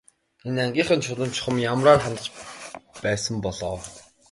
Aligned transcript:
Энэ 0.47 0.59
ангийнхан 0.65 1.01
Чулуунд 1.05 1.35
чухам 1.37 1.57
ямраар 1.73 1.99
хандаж 2.03 2.25
байсан 3.03 3.35
бол 3.45 3.59
оо. 3.71 3.79